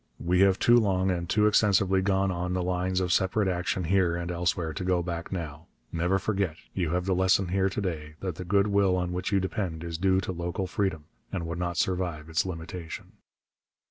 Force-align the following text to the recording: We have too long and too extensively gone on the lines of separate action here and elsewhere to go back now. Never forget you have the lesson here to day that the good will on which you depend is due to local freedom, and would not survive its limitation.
We 0.19 0.39
have 0.39 0.57
too 0.57 0.77
long 0.77 1.11
and 1.11 1.29
too 1.29 1.45
extensively 1.45 2.01
gone 2.01 2.31
on 2.31 2.53
the 2.55 2.63
lines 2.63 2.99
of 3.01 3.13
separate 3.13 3.47
action 3.47 3.83
here 3.83 4.15
and 4.15 4.31
elsewhere 4.31 4.73
to 4.73 4.83
go 4.83 5.03
back 5.03 5.31
now. 5.31 5.67
Never 5.91 6.17
forget 6.17 6.55
you 6.73 6.89
have 6.89 7.05
the 7.05 7.13
lesson 7.13 7.49
here 7.49 7.69
to 7.69 7.81
day 7.81 8.15
that 8.19 8.33
the 8.33 8.43
good 8.43 8.65
will 8.65 8.97
on 8.97 9.11
which 9.11 9.31
you 9.31 9.39
depend 9.39 9.83
is 9.83 9.99
due 9.99 10.19
to 10.21 10.31
local 10.31 10.65
freedom, 10.65 11.03
and 11.31 11.45
would 11.45 11.59
not 11.59 11.77
survive 11.77 12.29
its 12.29 12.47
limitation. 12.47 13.11